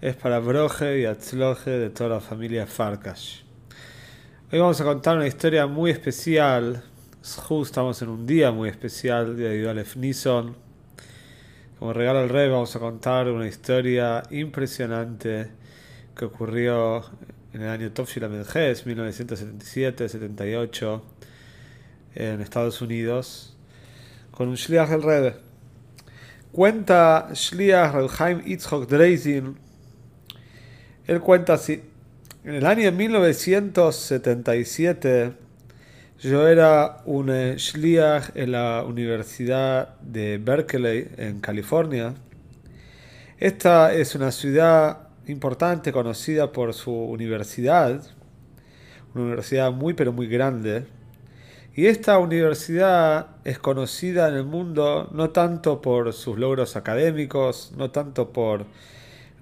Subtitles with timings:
[0.00, 3.42] es para Broje y Atzloje de toda la familia Farkash.
[4.50, 6.82] Hoy vamos a contar una historia muy especial.
[7.62, 10.56] Estamos en un día muy especial, de Yudalef Nison.
[11.78, 15.50] Como regalo al rey vamos a contar una historia impresionante
[16.16, 17.04] que ocurrió
[17.52, 21.02] en el año Tovshila Medjes, 1977-78,
[22.14, 23.54] en Estados Unidos,
[24.30, 25.36] con un Shliach del Rebbe.
[26.52, 29.68] Cuenta Shliach Reb Itzhok Dreizin
[31.10, 31.82] él cuenta así.
[32.44, 35.32] En el año 1977
[36.20, 37.56] yo era un eh,
[38.36, 42.14] en la Universidad de Berkeley, en California.
[43.38, 48.00] Esta es una ciudad importante, conocida por su universidad,
[49.12, 50.86] una universidad muy pero muy grande.
[51.74, 57.90] Y esta universidad es conocida en el mundo no tanto por sus logros académicos, no
[57.90, 58.66] tanto por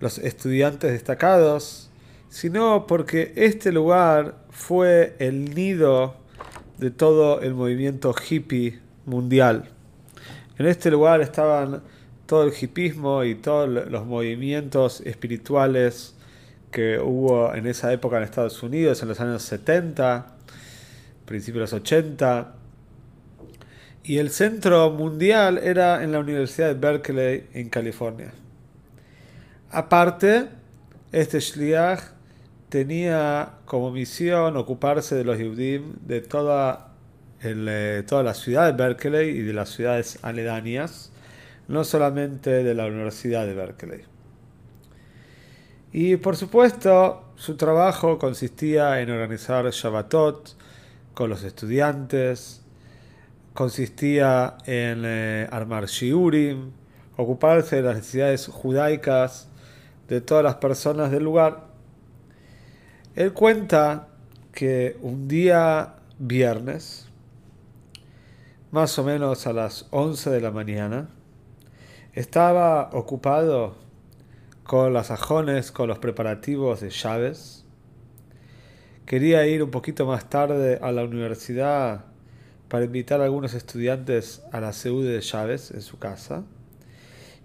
[0.00, 1.90] los estudiantes destacados,
[2.28, 6.14] sino porque este lugar fue el nido
[6.78, 9.70] de todo el movimiento hippie mundial.
[10.58, 11.82] En este lugar estaban
[12.26, 16.14] todo el hippismo y todos los movimientos espirituales
[16.70, 20.36] que hubo en esa época en Estados Unidos, en los años 70,
[21.24, 22.54] principios de los 80.
[24.04, 28.32] Y el centro mundial era en la Universidad de Berkeley, en California.
[29.70, 30.48] Aparte,
[31.12, 32.00] este Shliach
[32.70, 36.92] tenía como misión ocuparse de los Yehudim de toda,
[37.42, 41.12] eh, toda la ciudad de Berkeley y de las ciudades aledañas,
[41.66, 44.00] no solamente de la Universidad de Berkeley.
[45.92, 50.56] Y por supuesto, su trabajo consistía en organizar Shabbatot
[51.12, 52.62] con los estudiantes,
[53.52, 56.70] consistía en eh, armar shiurim,
[57.16, 59.48] ocuparse de las necesidades judaicas
[60.08, 61.68] de todas las personas del lugar.
[63.14, 64.08] Él cuenta
[64.52, 67.06] que un día viernes,
[68.70, 71.08] más o menos a las 11 de la mañana,
[72.14, 73.76] estaba ocupado
[74.64, 77.64] con las ajones, con los preparativos de llaves.
[79.06, 82.04] Quería ir un poquito más tarde a la universidad
[82.68, 86.44] para invitar a algunos estudiantes a la CEU de llaves en su casa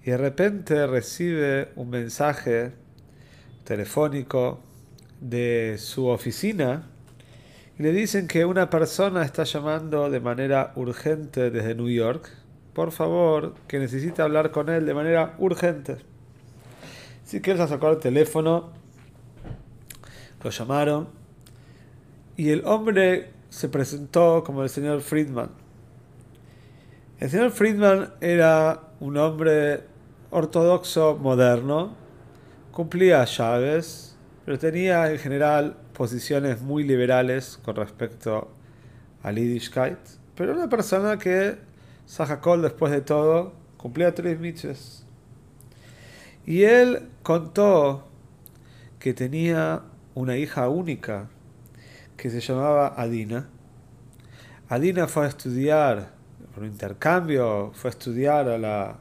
[0.06, 2.74] y de repente recibe un mensaje
[3.64, 4.60] telefónico
[5.22, 6.90] de su oficina
[7.80, 12.30] y le dicen que una persona está llamando de manera urgente desde New York.
[12.74, 15.98] Por favor, que necesita hablar con él de manera urgente.
[17.24, 18.72] Así que él sacó el teléfono,
[20.44, 21.08] lo llamaron
[22.36, 25.50] y el hombre se presentó como el señor Friedman.
[27.20, 29.93] El señor Friedman era un hombre
[30.34, 31.96] ortodoxo moderno,
[32.72, 38.50] cumplía llaves, pero tenía en general posiciones muy liberales con respecto
[39.22, 40.00] al Yiddishkeit,
[40.36, 41.58] pero una persona que
[42.08, 45.06] Sahakol después de todo cumplía tres miches.
[46.46, 48.08] Y él contó
[49.00, 49.84] que tenía
[50.16, 51.30] una hija única
[52.18, 53.50] que se llamaba Adina.
[54.68, 56.12] Adina fue a estudiar
[56.54, 58.98] por un intercambio, fue a estudiar a la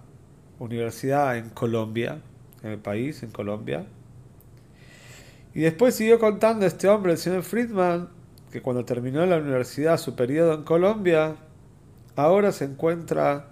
[0.62, 2.20] universidad en Colombia,
[2.62, 3.84] en el país, en Colombia.
[5.54, 8.08] Y después siguió contando este hombre, el señor Friedman,
[8.50, 11.36] que cuando terminó la universidad su periodo en Colombia,
[12.16, 13.48] ahora se encuentra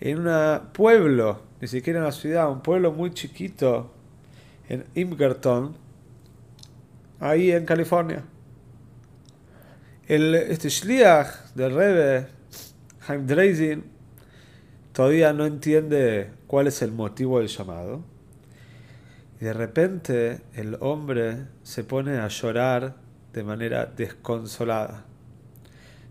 [0.00, 3.92] en un pueblo, ni siquiera en la ciudad, un pueblo muy chiquito,
[4.68, 5.76] en Imgerton,
[7.20, 8.22] ahí en California.
[10.06, 12.26] El, este Shliach del Rebbe,
[13.08, 13.26] Haim
[14.94, 18.04] todavía no entiende cuál es el motivo del llamado.
[19.40, 22.94] Y de repente el hombre se pone a llorar
[23.32, 25.04] de manera desconsolada.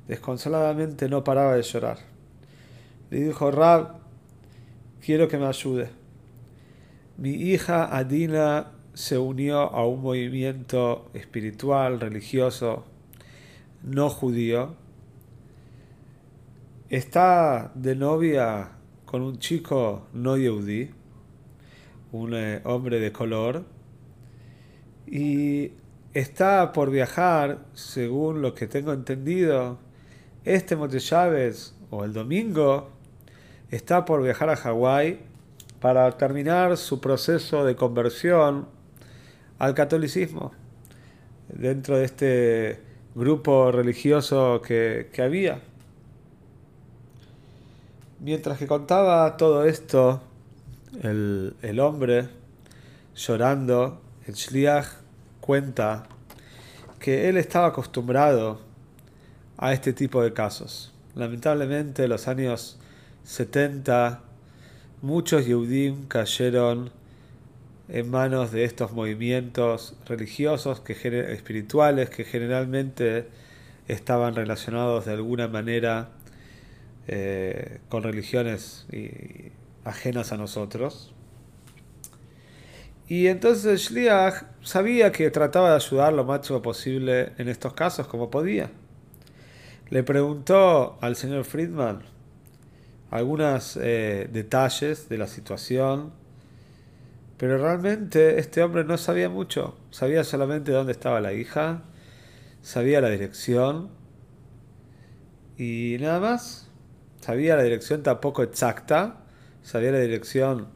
[0.07, 1.97] Desconsoladamente no paraba de llorar.
[3.09, 3.99] Le dijo, Rab,
[5.03, 5.89] quiero que me ayude.
[7.17, 12.83] Mi hija Adina se unió a un movimiento espiritual, religioso,
[13.81, 14.75] no judío,
[16.95, 18.69] está de novia
[19.05, 20.91] con un chico no yehudí,
[22.11, 23.65] un eh, hombre de color,
[25.07, 25.71] Y
[26.13, 29.79] está por viajar, según lo que tengo entendido,
[30.45, 32.91] este Mote Chávez, o el domingo,
[33.71, 35.19] está por viajar a Hawái
[35.79, 38.67] para terminar su proceso de conversión
[39.57, 40.51] al catolicismo
[41.49, 42.81] dentro de este
[43.15, 45.72] grupo religioso que había.
[48.23, 50.21] Mientras que contaba todo esto,
[51.01, 52.29] el, el hombre
[53.13, 54.87] llorando, el Shliach
[55.41, 56.03] cuenta
[56.99, 58.61] que él estaba acostumbrado
[59.57, 60.93] a este tipo de casos.
[61.15, 62.79] Lamentablemente, en los años
[63.25, 64.21] 70,
[65.01, 66.91] muchos Yehudim cayeron
[67.89, 70.93] en manos de estos movimientos religiosos, que,
[71.33, 73.27] espirituales, que generalmente
[73.89, 76.07] estaban relacionados de alguna manera
[77.07, 78.87] eh, con religiones
[79.83, 81.13] ajenas a nosotros.
[83.07, 88.29] Y entonces Shliach sabía que trataba de ayudar lo máximo posible en estos casos, como
[88.29, 88.71] podía.
[89.89, 92.03] Le preguntó al señor Friedman
[93.11, 96.13] algunos eh, detalles de la situación,
[97.37, 99.77] pero realmente este hombre no sabía mucho.
[99.91, 101.83] Sabía solamente dónde estaba la hija,
[102.63, 103.89] sabía la dirección
[105.57, 106.72] y nada más.
[107.23, 109.23] Sabía la dirección tampoco exacta,
[109.61, 110.67] sabía la dirección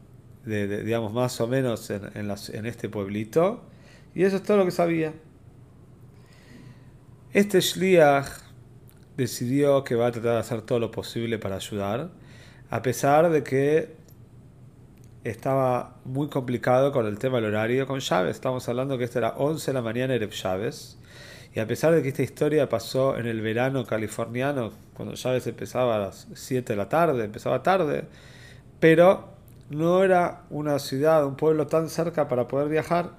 [0.46, 3.64] de, digamos, más o menos en, este pueblito.
[4.14, 5.12] Y eso es todo lo que sabía.
[7.34, 8.28] Este Shliach
[9.18, 12.12] decidió que va a tratar de hacer todo lo posible para ayudar,
[12.70, 13.94] a pesar de que
[15.24, 18.36] estaba muy complicado con el tema del horario con Chávez.
[18.36, 20.97] Estamos hablando que esto era 11 de la mañana Erev Chávez.
[21.58, 25.96] Y a pesar de que esta historia pasó en el verano californiano, cuando Chávez empezaba
[25.96, 28.04] a las 7 de la tarde, empezaba tarde,
[28.78, 29.30] pero
[29.68, 33.10] no era una ciudad, un pueblo tan cerca para poder viajar.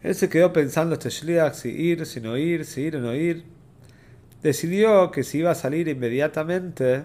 [0.00, 3.14] Él se quedó pensando este Shliach, si ir, si no ir, si ir o no
[3.14, 3.44] ir.
[4.42, 7.04] Decidió que si iba a salir inmediatamente,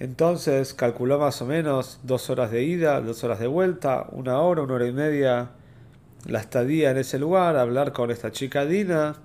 [0.00, 4.62] entonces calculó más o menos dos horas de ida, dos horas de vuelta, una hora,
[4.62, 5.52] una hora y media
[6.28, 9.16] la estadía en ese lugar, hablar con esta chica Dina.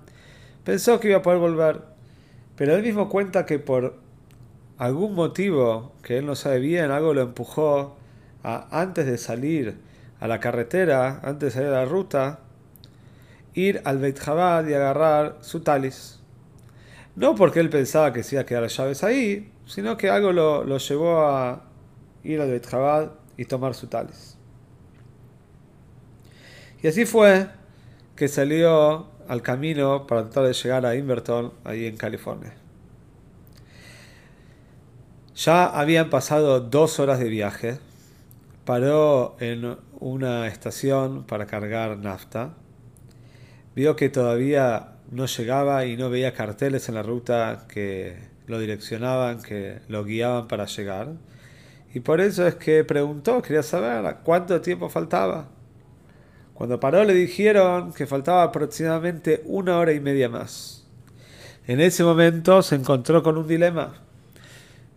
[0.64, 1.82] Pensó que iba a poder volver,
[2.56, 3.98] pero él mismo cuenta que por
[4.78, 7.96] algún motivo que él no sabe bien, algo lo empujó
[8.42, 9.76] a, antes de salir
[10.18, 12.40] a la carretera, antes de salir a la ruta,
[13.52, 16.20] ir al Beit Jabad y agarrar su talis.
[17.16, 20.32] No porque él pensaba que se iba a quedar las llaves ahí, sino que algo
[20.32, 21.64] lo, lo llevó a
[22.24, 24.33] ir al Beit Jabad y tomar su talis.
[26.84, 27.46] Y así fue
[28.14, 32.52] que salió al camino para tratar de llegar a Inverton, ahí en California.
[35.34, 37.78] Ya habían pasado dos horas de viaje.
[38.66, 42.52] Paró en una estación para cargar nafta.
[43.74, 49.40] Vio que todavía no llegaba y no veía carteles en la ruta que lo direccionaban,
[49.40, 51.12] que lo guiaban para llegar.
[51.94, 55.53] Y por eso es que preguntó, quería saber cuánto tiempo faltaba.
[56.54, 60.86] Cuando paró le dijeron que faltaba aproximadamente una hora y media más.
[61.66, 64.04] En ese momento se encontró con un dilema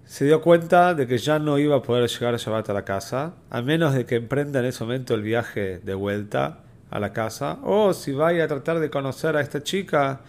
[0.08, 2.86] se dio cuenta de que ya no iba a poder llegar a Shabbat a la
[2.86, 6.60] casa, a menos de que emprenda en ese momento el viaje de vuelta
[6.90, 10.22] a la casa, o si vaya a tratar de conocer a esta chica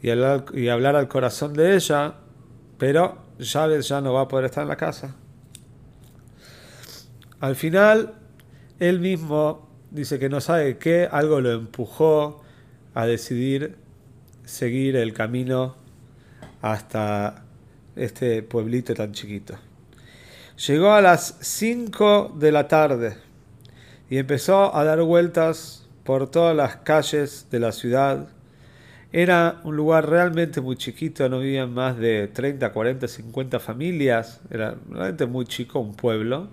[0.00, 2.14] y hablar, al corazón de ella,
[2.78, 5.14] pero Chávez ya no va a poder estar en la casa.
[7.40, 8.14] Al final,
[8.78, 12.42] él mismo dice que no sabe qué, algo lo empujó
[12.94, 13.76] a decidir
[14.44, 15.76] seguir el camino
[16.60, 17.44] hasta
[17.94, 19.54] este pueblito tan chiquito.
[20.66, 23.16] Llegó a las 5 de la tarde
[24.10, 28.28] y empezó a dar vueltas por todas las calles de la ciudad.
[29.12, 34.74] Era un lugar realmente muy chiquito, no vivían más de 30, 40, 50 familias, era
[34.90, 36.48] realmente muy chico, un pueblo.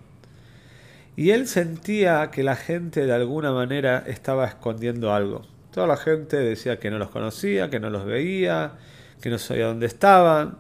[1.16, 5.42] Y él sentía que la gente de alguna manera estaba escondiendo algo.
[5.72, 8.74] Toda la gente decía que no los conocía, que no los veía,
[9.22, 10.58] que no sabía dónde estaban.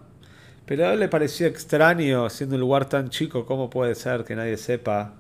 [0.65, 4.36] Pero a él le pareció extraño, siendo un lugar tan chico, cómo puede ser que
[4.36, 5.13] nadie sepa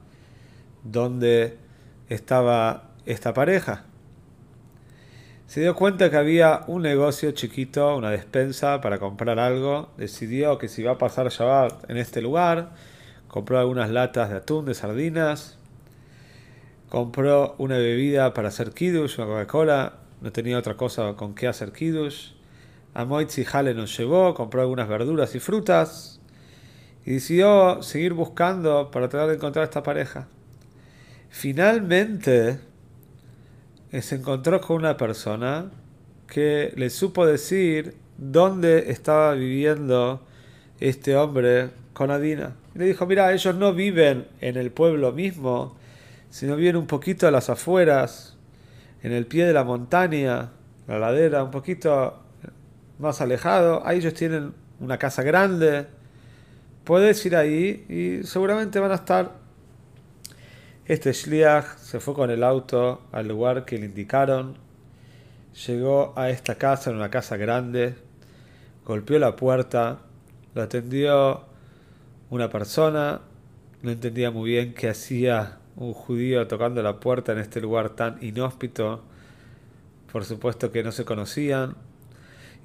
[0.83, 1.57] dónde
[2.09, 3.85] estaba esta pareja.
[5.47, 9.89] Se dio cuenta que había un negocio chiquito, una despensa para comprar algo.
[9.97, 12.71] Decidió que si iba a pasar Shabbat en este lugar,
[13.31, 15.57] compró algunas latas de atún, de sardinas,
[16.89, 21.71] compró una bebida para hacer kiddush, una Coca-Cola, no tenía otra cosa con qué hacer
[21.71, 22.33] kiddush.
[22.93, 26.19] A Moitzi Hale nos llevó, compró algunas verduras y frutas
[27.05, 30.27] y decidió seguir buscando para tratar de encontrar esta pareja.
[31.29, 32.59] Finalmente
[33.97, 35.71] se encontró con una persona
[36.27, 40.21] que le supo decir dónde estaba viviendo
[40.81, 42.57] este hombre con Adina.
[42.75, 45.75] Y le dijo, mira, ellos no viven en el pueblo mismo,
[46.29, 48.37] sino viven un poquito a las afueras,
[49.03, 50.51] en el pie de la montaña,
[50.87, 52.21] la ladera, un poquito
[52.99, 53.85] más alejado.
[53.85, 55.87] Ahí ellos tienen una casa grande.
[56.83, 59.31] Puedes ir ahí y seguramente van a estar.
[60.85, 64.55] Este Shliach se fue con el auto al lugar que le indicaron.
[65.67, 67.95] Llegó a esta casa, en una casa grande.
[68.85, 69.99] Golpeó la puerta.
[70.53, 71.45] Lo atendió
[72.31, 73.21] una persona.
[73.83, 78.17] No entendía muy bien qué hacía un judío tocando la puerta en este lugar tan
[78.23, 79.03] inhóspito.
[80.11, 81.75] Por supuesto que no se conocían.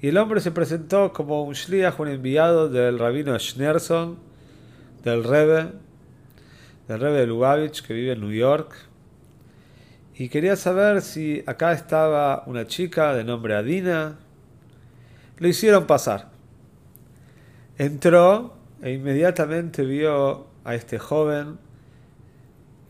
[0.01, 4.17] Y el hombre se presentó como un shliach, un enviado del rabino Schneerson,
[5.03, 5.71] del Rebbe,
[6.87, 8.73] del Rebbe de Lubavitch, que vive en New York.
[10.15, 14.17] Y quería saber si acá estaba una chica de nombre Adina.
[15.39, 16.29] Lo hicieron pasar.
[17.77, 21.57] Entró e inmediatamente vio a este joven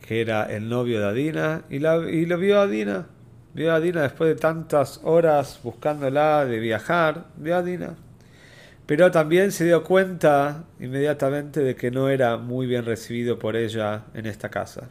[0.08, 3.08] que era el novio de Adina, y, la, y lo vio a Adina.
[3.53, 7.96] Vio a Adina después de tantas horas buscándola de viajar, vio a Adina.
[8.86, 14.06] Pero también se dio cuenta inmediatamente de que no era muy bien recibido por ella
[14.13, 14.88] en esta casa.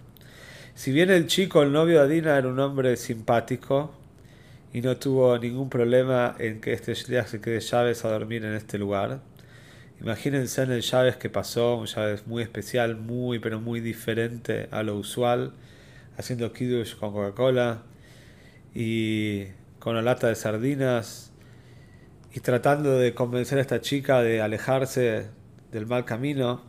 [0.74, 3.94] Si bien el chico, el novio de Adina, era un hombre simpático
[4.74, 8.52] y no tuvo ningún problema en que este Shliach se quede llaves a dormir en
[8.52, 9.20] este lugar,
[10.00, 14.82] Imagínense en el llaves que pasó, un llaves muy especial, muy pero muy diferente a
[14.82, 15.52] lo usual,
[16.18, 17.82] haciendo kiddush con Coca-Cola
[18.74, 19.46] y
[19.78, 21.32] con una lata de sardinas
[22.34, 25.30] y tratando de convencer a esta chica de alejarse
[25.72, 26.62] del mal camino.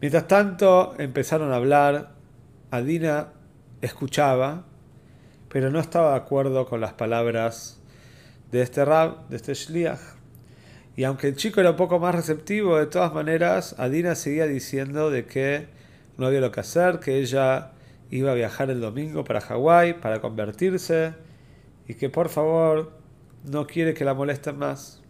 [0.00, 2.12] Mientras tanto empezaron a hablar,
[2.70, 3.32] Adina
[3.80, 4.64] escuchaba,
[5.48, 7.80] pero no estaba de acuerdo con las palabras
[8.52, 9.98] de este rab, de este shliach.
[10.96, 15.10] Y aunque el chico era un poco más receptivo, de todas maneras, Adina seguía diciendo
[15.10, 15.66] de que
[16.16, 17.72] no había lo que hacer, que ella
[18.10, 21.12] iba a viajar el domingo para Hawái para convertirse
[21.86, 22.92] y que por favor
[23.44, 25.02] no quiere que la molesten más.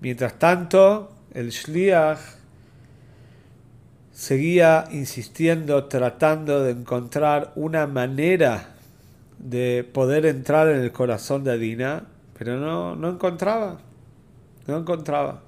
[0.00, 2.18] Mientras tanto, el Shliach
[4.10, 8.74] seguía insistiendo, tratando de encontrar una manera
[9.38, 12.04] de poder entrar en el corazón de Adina,
[12.36, 13.78] pero no, no encontraba.
[14.66, 15.40] No encontraba.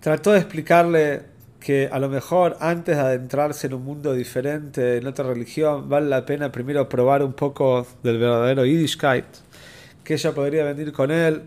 [0.00, 1.22] Trató de explicarle
[1.58, 6.08] que a lo mejor antes de adentrarse en un mundo diferente, en otra religión, vale
[6.08, 9.24] la pena primero probar un poco del verdadero Yiddishkeit,
[10.04, 11.42] que ella podría venir con él,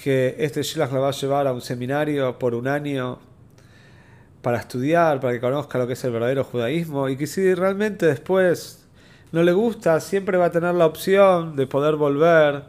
[0.00, 3.18] que este Shilach la va a llevar a un seminario por un año
[4.40, 8.06] para estudiar, para que conozca lo que es el verdadero judaísmo, y que si realmente
[8.06, 8.86] después
[9.32, 12.62] no le gusta, siempre va a tener la opción de poder volver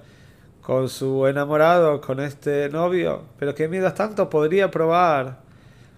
[0.62, 5.40] con su enamorado, con este novio, pero que mientras tanto podría probar,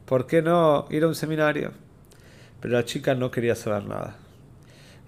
[0.05, 1.71] ¿por qué no ir a un seminario?
[2.61, 4.15] Pero la chica no quería saber nada.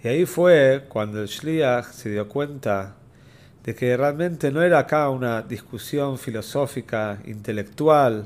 [0.03, 2.95] Y ahí fue cuando el Shliach se dio cuenta
[3.63, 8.25] de que realmente no era acá una discusión filosófica, intelectual,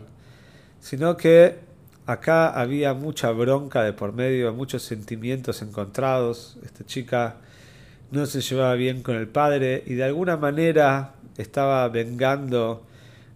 [0.82, 1.60] sino que
[2.06, 6.58] acá había mucha bronca de por medio, muchos sentimientos encontrados.
[6.66, 7.38] Esta chica
[8.12, 12.86] no se llevaba bien con el padre y de alguna manera estaba vengando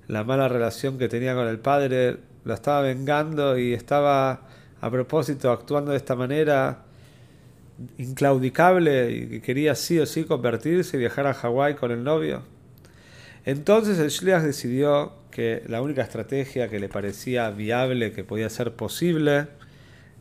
[0.07, 4.41] la mala relación que tenía con el padre, lo estaba vengando y estaba
[4.81, 6.83] a propósito actuando de esta manera
[7.97, 12.43] inclaudicable y quería sí o sí convertirse y viajar a Hawái con el novio.
[13.45, 18.73] Entonces el Shliach decidió que la única estrategia que le parecía viable, que podía ser
[18.73, 19.47] posible,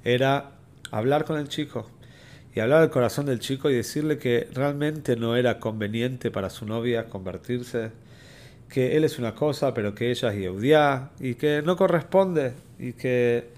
[0.05, 0.53] era
[0.91, 1.89] hablar con el chico
[2.55, 6.67] y hablar al corazón del chico y decirle que realmente no era conveniente para su
[6.67, 7.91] novia convertirse,
[8.69, 12.93] que él es una cosa, pero que ella es Yehudiá, y que no corresponde, y
[12.93, 13.49] que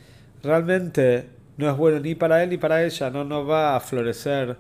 [0.43, 4.57] realmente no es bueno ni para él ni para ella, no, no va a florecer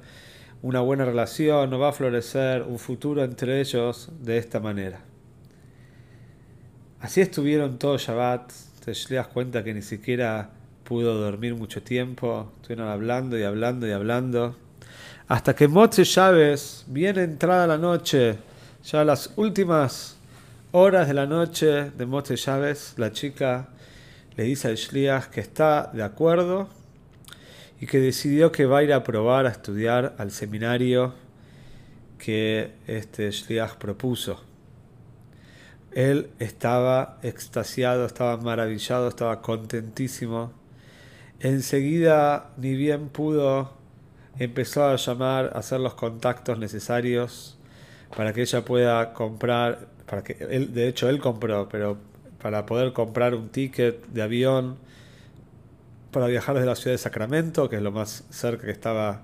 [0.62, 5.00] una buena relación, no va a florecer un futuro entre ellos de esta manera.
[7.00, 8.50] Así estuvieron todo Shabbat,
[8.84, 10.50] te das cuenta que ni siquiera
[10.84, 14.54] pudo dormir mucho tiempo, estuvieron hablando y hablando y hablando,
[15.26, 18.36] hasta que Moche Chávez, bien entrada la noche,
[18.84, 20.18] ya las últimas
[20.72, 23.68] horas de la noche de Moche Chávez, la chica
[24.36, 26.68] le dice al Shliach que está de acuerdo
[27.80, 31.14] y que decidió que va a ir a probar a estudiar al seminario
[32.18, 34.42] que este Shliach propuso.
[35.92, 40.63] Él estaba extasiado, estaba maravillado, estaba contentísimo
[41.44, 43.70] enseguida, ni bien pudo,
[44.38, 47.58] empezó a llamar, a hacer los contactos necesarios
[48.16, 51.98] para que ella pueda comprar, para que de hecho él compró, pero
[52.40, 54.78] para poder comprar un ticket de avión
[56.10, 59.22] para viajar desde la ciudad de Sacramento, que es lo más cerca que estaba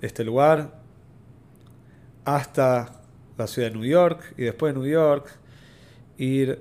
[0.00, 0.80] este lugar,
[2.24, 3.02] hasta
[3.38, 5.30] la ciudad de New York y después de New York
[6.18, 6.60] ir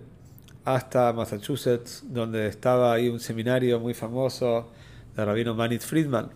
[0.66, 4.72] hasta Massachusetts, donde estaba ahí un seminario muy famoso
[5.16, 6.30] de rabino Manit Friedman.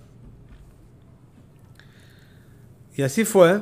[2.96, 3.62] Y así fue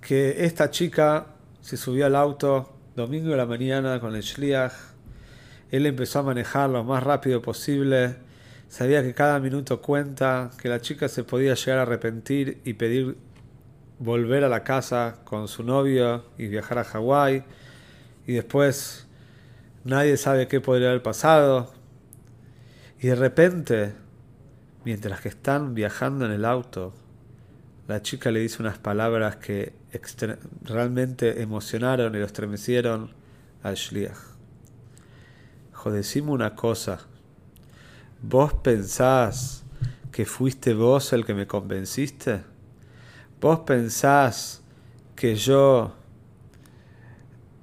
[0.00, 1.26] que esta chica
[1.60, 4.72] se subió al auto domingo de la mañana con el Shliach.
[5.70, 8.16] Él empezó a manejar lo más rápido posible.
[8.68, 13.18] Sabía que cada minuto cuenta, que la chica se podía llegar a arrepentir y pedir
[13.98, 17.44] volver a la casa con su novio y viajar a Hawái.
[18.26, 19.07] Y después
[19.88, 21.72] nadie sabe qué podría haber pasado.
[23.00, 23.94] Y de repente,
[24.84, 26.92] mientras que están viajando en el auto,
[27.86, 29.72] la chica le dice unas palabras que
[30.62, 33.14] realmente emocionaron y lo estremecieron
[33.62, 34.18] al Shliach.
[35.72, 37.00] Jodecime una cosa.
[38.20, 39.64] ¿Vos pensás
[40.12, 42.42] que fuiste vos el que me convenciste?
[43.40, 44.62] ¿Vos pensás
[45.16, 45.94] que yo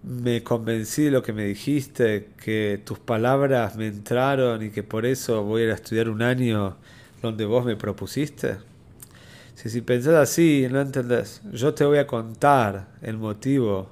[0.06, 5.06] me convencí de lo que me dijiste, que tus palabras me entraron y que por
[5.06, 6.78] eso voy a estudiar un año
[7.22, 8.58] donde vos me propusiste?
[9.56, 11.42] Si, si pensás así, no entendés.
[11.52, 13.90] Yo te voy a contar el motivo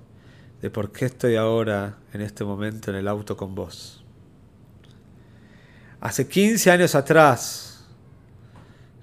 [0.61, 4.03] de por qué estoy ahora, en este momento, en el auto con vos.
[5.99, 7.85] Hace 15 años atrás,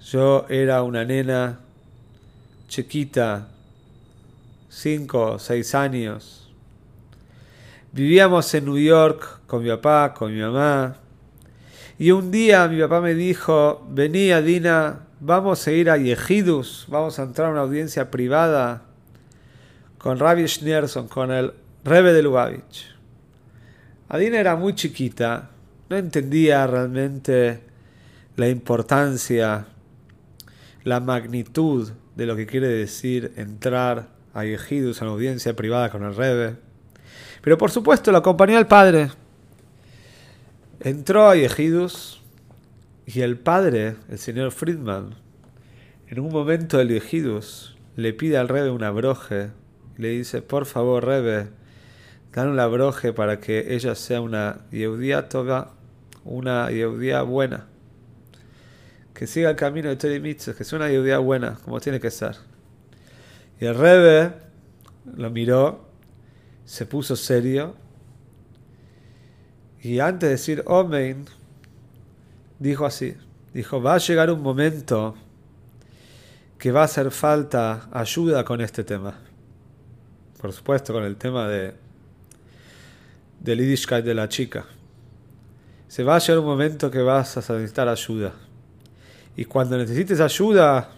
[0.01, 1.59] yo era una nena
[2.67, 3.49] chiquita,
[4.69, 6.40] 5 o 6 años.
[7.93, 10.95] Vivíamos en New York con mi papá, con mi mamá.
[11.99, 17.19] Y un día mi papá me dijo, vení Dina, vamos a ir a Yehidus, vamos
[17.19, 18.83] a entrar a una audiencia privada
[19.97, 21.51] con Rabbi Schneerson, con el
[21.83, 22.95] Rebbe de Lubavitch.
[24.07, 25.49] Adina era muy chiquita,
[25.89, 27.59] no entendía realmente
[28.37, 29.65] la importancia,
[30.85, 36.03] la magnitud de lo que quiere decir entrar a Yehidus, a una audiencia privada con
[36.03, 36.70] el Rebbe.
[37.41, 39.09] Pero por supuesto lo acompañó el padre.
[40.79, 42.21] Entró a Yehidus
[43.05, 45.15] y el padre, el señor Friedman,
[46.11, 49.51] en un momento del Ejidus, le pide al Rebe una broje.
[49.97, 51.47] Le dice, por favor, Rebe,
[52.33, 55.71] dale una broje para que ella sea una Yeudía toga,
[56.25, 57.67] una Yeudía buena.
[59.13, 62.35] Que siga el camino de Tori que sea una Yeudía buena, como tiene que ser.
[63.61, 64.33] Y el Rebe
[65.15, 65.90] lo miró,
[66.71, 67.75] se puso serio,
[69.81, 71.25] y antes de decir Omen,
[72.59, 73.13] dijo así,
[73.53, 75.15] dijo, va a llegar un momento
[76.57, 79.19] que va a hacer falta ayuda con este tema.
[80.39, 81.75] Por supuesto, con el tema de
[83.41, 84.65] del Yiddishkeit de la chica.
[85.89, 88.31] Se va a llegar un momento que vas a necesitar ayuda.
[89.35, 90.91] Y cuando necesites ayuda,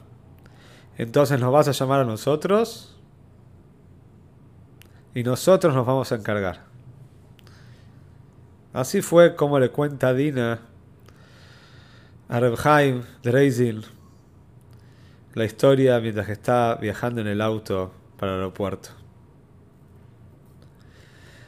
[0.99, 2.92] entonces nos vas a llamar a nosotros
[5.15, 6.61] y nosotros nos vamos a encargar.
[8.73, 10.59] Así fue como le cuenta Dina
[12.29, 13.03] a Reb Haim
[15.35, 18.89] la historia mientras que está viajando en el auto para el aeropuerto.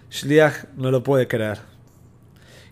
[0.10, 1.60] Shliach no lo puede creer.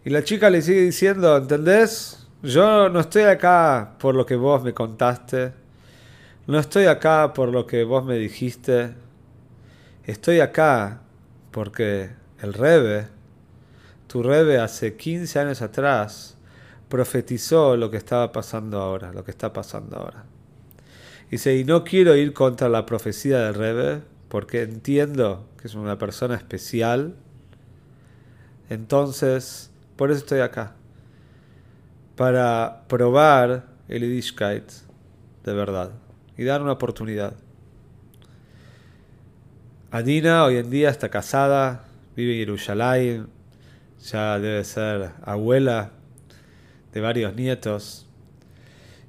[0.06, 2.28] Y la chica le sigue diciendo, ¿entendés?
[2.42, 5.54] Yo no estoy acá por lo que vos me contaste.
[6.46, 8.94] No estoy acá por lo que vos me dijiste.
[10.06, 11.00] Estoy acá
[11.52, 12.10] porque
[12.42, 13.08] el Rebe,
[14.08, 16.38] tu Rebe hace 15 años atrás,
[16.90, 20.26] profetizó lo que estaba pasando ahora, lo que está pasando ahora.
[21.32, 25.98] Dice, y no quiero ir contra la profecía del Rebe, porque entiendo que es una
[25.98, 27.16] persona especial.
[28.70, 30.76] Entonces, por eso estoy acá.
[32.18, 34.70] Para probar el Yiddishkeit
[35.46, 35.92] de verdad
[36.38, 37.36] y dar una oportunidad.
[39.94, 43.28] Adina hoy en día está casada, vive en Jerusalén,
[44.04, 45.92] ya debe ser abuela
[46.92, 48.08] de varios nietos.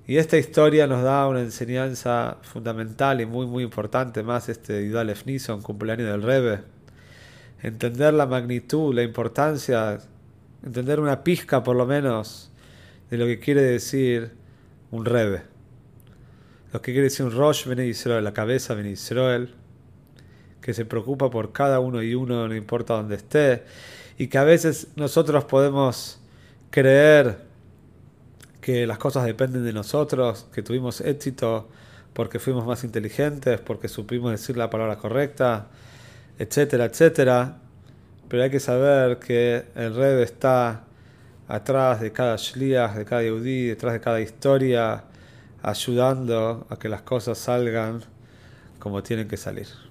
[0.06, 5.24] Y esta historia nos da una enseñanza fundamental y muy muy importante, más este Yudalef
[5.48, 6.60] un cumpleaños del Rebe.
[7.62, 10.00] Entender la magnitud, la importancia,
[10.62, 12.52] entender una pizca por lo menos
[13.08, 14.32] de lo que quiere decir
[14.90, 15.44] un Rebe.
[16.74, 19.54] Lo que quiere decir un Rosh Ben Israel, la cabeza Ben Israel,
[20.64, 23.64] que se preocupa por cada uno y uno, no importa dónde esté,
[24.16, 26.18] y que a veces nosotros podemos
[26.70, 27.36] creer
[28.62, 31.68] que las cosas dependen de nosotros, que tuvimos éxito
[32.14, 35.66] porque fuimos más inteligentes, porque supimos decir la palabra correcta,
[36.38, 37.58] etcétera, etcétera.
[38.30, 40.84] Pero hay que saber que el Red está
[41.46, 45.04] atrás de cada shliach, de cada yudí, detrás de cada historia,
[45.62, 48.00] ayudando a que las cosas salgan
[48.78, 49.83] como tienen que salir.